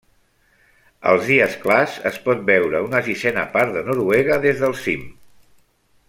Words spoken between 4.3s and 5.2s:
des del cim.